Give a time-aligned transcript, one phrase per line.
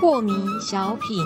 [0.00, 1.24] 破迷小品，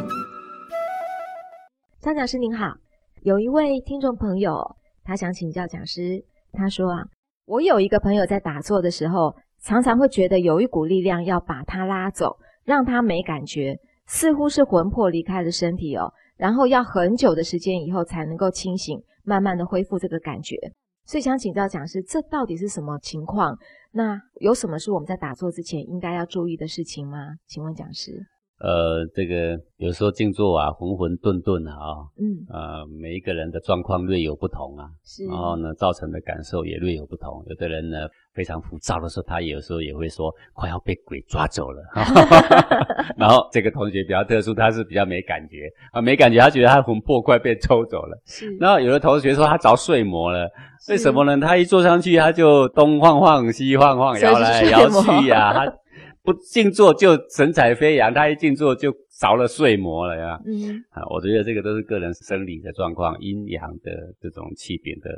[2.00, 2.74] 张讲师您好，
[3.22, 7.04] 有一位听众朋友，他想请教讲师，他说啊，
[7.46, 20.56] 我有一个朋友在打坐的时候，常常会觉得有一股力量要把他拉走，让他没感觉，似乎是魂魄离开了身体哦，然后要很久的时间以后才能够清醒，慢慢的恢复这个感觉。
[21.04, 23.58] 所以想请教讲师，这到底是什么情况？
[23.90, 27.18] 那有什么是我们在打坐之前应该要注意的事情吗？
[27.46, 28.24] 请问讲师。
[28.62, 37.44] 呃，这个有时候静坐啊，浑浑沌沌啊，嗯，呃，每一个人的状况略有不同啊，是，然后呢，造成的感受也略有不同。
[37.48, 41.82] 有的人呢非常浮躁的时候，他有时候也会说快要被鬼抓走了。
[43.18, 48.16] 然后这个同学比较特殊，他是比较没感觉啊，没感觉，他觉得他魂魄快被抽走了。
[48.26, 50.48] 是，然后有的同学说他着睡魔了，
[50.88, 51.36] 为什么呢？
[51.44, 55.81] 他一坐上去，他就东晃晃西晃晃，摇来摇去呀，他。
[56.22, 60.40] 不静坐就神采飞扬，他一静坐就着了睡魔了呀。
[60.46, 65.10] 嗯，啊，我觉得这个都是个人生理的状况，阴阳的这种气禀的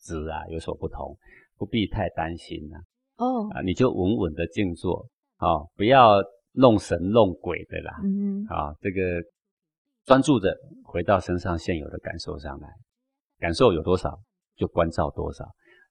[0.00, 1.16] 值啊有所不同，
[1.58, 2.78] 不必太担心呐。
[3.18, 6.16] 哦，啊，你就稳稳的静坐，啊，不要
[6.52, 7.92] 弄神弄鬼的啦。
[8.02, 9.22] 嗯，啊，这个
[10.06, 12.68] 专注着回到身上现有的感受上来，
[13.38, 14.18] 感受有多少
[14.56, 15.44] 就关照多少，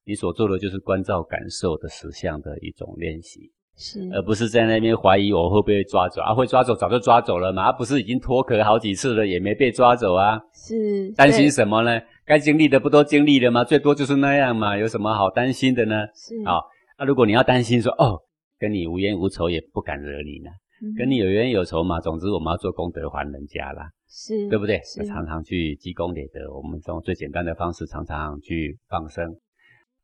[0.04, 3.52] 你所做的就是关照感受的实相的一种练习。
[3.78, 6.34] 是，而不是在那边怀疑我会不会抓走啊？
[6.34, 10.42] 会抓走早就抓走了嘛，啊不是已经脱壳好几次了，也没被抓走啊？
[10.52, 12.02] 是，担心什么呢？
[12.26, 13.64] 该经历的不都经历了吗？
[13.64, 16.08] 最多就是那样嘛，有什么好担心的呢？
[16.16, 16.60] 是，啊，
[16.98, 18.20] 那如果你要担心说哦，
[18.58, 20.50] 跟你无冤无仇也不敢惹你呢，
[20.98, 24.82] 跟你有冤有仇嘛，总之我们要做功德还人家啦，是对不对？
[25.08, 29.36] 常常去积功累德，我们用最简单的方式，常常去放生，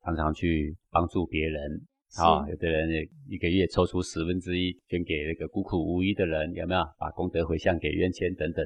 [0.05, 1.81] 常常去帮助别人。
[2.15, 2.89] 啊，有的人
[3.27, 6.83] 一个月抽出十分之一捐给那个孤苦无依的人，有没有？
[6.99, 8.63] 把功德回向给冤亲等等，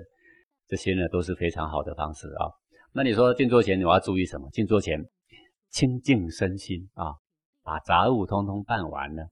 [0.68, 2.52] 这些呢都是非常好的方式啊。
[2.94, 4.50] 那你说静坐前我要注意什么？
[4.52, 5.02] 静坐前
[5.70, 7.16] 清净身心啊，
[7.64, 9.24] 把杂物通通办完了，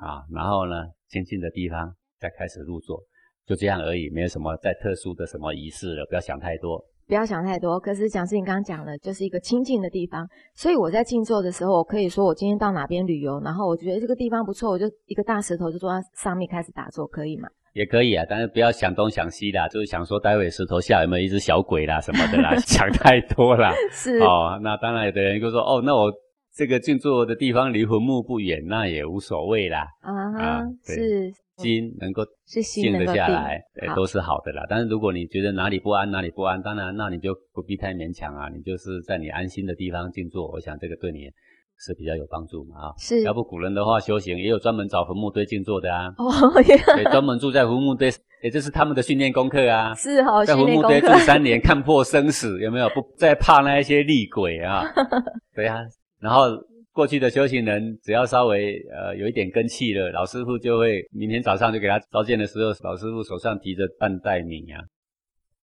[0.00, 3.02] 啊，然后呢，清净的地方再开始入座，
[3.44, 6.82] 就这样而已，没有什么再特殊的什么仪式了，不要想太多。
[7.06, 7.78] 不要想太多。
[7.78, 17.48] 可是讲师，你刚刚讲了，就是一个清净的地方，所以我在静坐的时候，我可以说我今天到哪边旅游，然后我觉得这个地方不错，我就一个大石头就坐在上面开始打坐，可以吗？
[17.72, 23.72] 也可以啊，但是不要想东想西啦，就是想说待会石头下有没有一只小鬼啦什么的啦， 想太多啦。
[23.92, 26.12] 是哦，那当然有的人就说哦，那我。
[26.58, 29.86] 这个静坐的地方离坟墓不远，那也无所谓啦。
[30.00, 33.62] 啊，是心能够是静得下来，
[33.94, 34.64] 都是好的啦。
[34.68, 38.48] 但是如果你觉得哪里不安，哪里不安，当然那你就不必太勉强啊。
[38.48, 41.30] 你就是在你安心的地方静坐，我想这个对你
[41.78, 42.92] 是比较有帮助嘛啊。
[42.98, 46.08] 是，要不古人的话修行也有专门找坟墓堆静坐的啊。
[46.18, 46.30] 哦，
[46.62, 48.12] 对，专门住在坟墓堆，
[48.42, 49.94] 也就是他们的训练功课啊。
[49.94, 52.88] 是哦，在坟墓堆住三年，看破生死，有没有？
[52.90, 54.84] 不再怕那一些厉鬼啊？
[55.54, 55.78] 对啊。
[56.20, 56.48] 然后
[56.96, 64.78] 过去的修行人，只要稍微呃有一点根气了，老师傅就会明天早上就给他召见的时候，老师傅手上提着半袋米呀，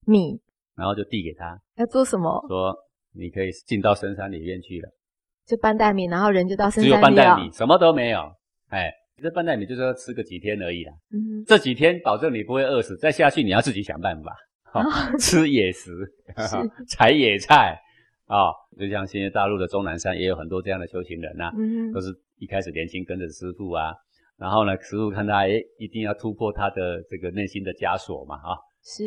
[0.05, 0.39] 米，
[0.75, 2.45] 然后就递给他，要做什么？
[2.47, 2.75] 说
[3.15, 4.87] 你可以进到深山里面去了，
[5.47, 8.19] 就半袋米，然后人就到深山里只有半袋米，什么都没有，
[8.69, 14.37] 哎，这半袋米就是要吃个几天而已啦，嗯，这几天保证你不会饿死，再下去你要自己想办法，
[15.17, 15.89] 吃野食，
[16.87, 17.79] 采野菜。
[18.27, 22.07] 啊，就像现在大陆的终南山也有很多这样的修行人呐，嗯都是
[22.37, 23.93] 一开始年轻跟着师傅啊，
[24.37, 28.55] 然后呢，师傅看他，哎，一定要突破他的这个内心的枷锁嘛，啊，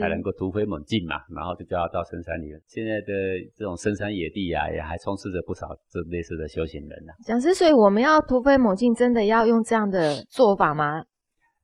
[0.00, 2.60] 才能够突飞猛进嘛，然后就叫他到深山里了。
[2.66, 3.12] 现在的
[3.56, 7.12] 这种深山野地啊，也还充斥着不少这类似的修行人呐。
[7.25, 11.05] 讲师，所以我们要突飞猛进，真的要用这样的做法吗？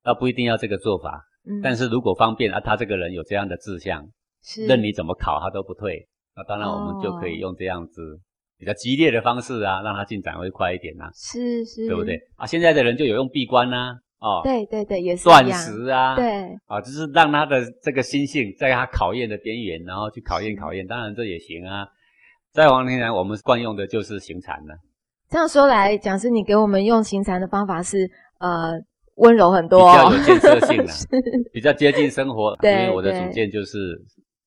[0.05, 4.05] 那不一定要这个做法，嗯，但是如果方便啊，他这个人有这样的志向，
[4.43, 6.09] 是任你怎么考，他都不退。
[6.35, 8.19] 那当然，我们就可以用这样子
[8.57, 11.11] 比较激烈的方式啊，让它进展会快一点呐。
[11.15, 12.47] 是是，对不对啊？
[12.47, 16.25] 现在的人就有用闭关呐，哦，对对对，也是断食啊，对，
[16.67, 20.87] 啊，就是让他的这个心性在他考验的边缘，然后去考验考验。
[20.87, 21.87] 当然这也行啊。
[22.51, 24.75] 在王天然，我们惯用的就是行禅了。
[25.29, 28.73] 这样说来讲，是你给我们用行禅的方法是呃
[29.17, 30.93] 温柔很多，比较有建设性 的，
[31.53, 32.57] 比较接近生活。
[32.63, 34.03] 因为我的主见就是。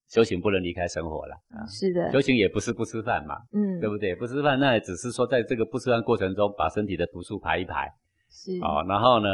[0.08, 1.66] 修行不能离开生活了啊！
[1.68, 4.16] 是的，修行也不是不吃饭嘛，嗯，对不对？
[4.16, 7.92] 不吃饭，那也只是说在这个不吃饭过程中，把身体的毒素排一排，
[8.30, 8.86] 是哦。
[8.88, 9.30] 然后呢，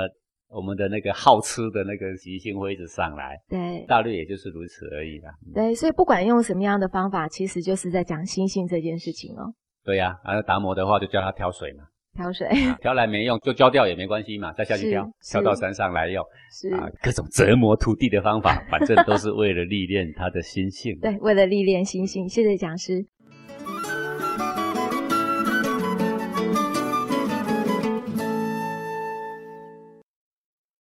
[0.47, 3.37] 我们的那个好吃的那个习性会一直上来。
[3.49, 5.33] 对，大略也就是如此而已啦。
[5.53, 9.53] 对，所以不管用什么样的方法，其实就是在讲心性这件事情哦。
[9.83, 11.83] 对呀，啊，达摩的话就叫他挑水嘛。
[12.13, 12.47] 挑水，
[12.81, 20.97] 挑来没用就浇掉也没关系嘛，再下去挑，挑到山上来用，是啊，各种折磨土地的方法，反正都是为了历练他的心性。
[20.99, 22.27] 对，为了历练心性。
[22.27, 23.05] 谢谢讲师。